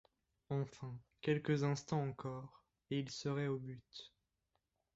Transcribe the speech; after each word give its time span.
Enfin, 0.49 0.97
quelques 1.21 1.63
instants 1.63 2.01
encore, 2.01 2.63
et 2.89 2.97
il 2.97 3.11
serait 3.11 3.45
au 3.45 3.59
but. 3.59 4.11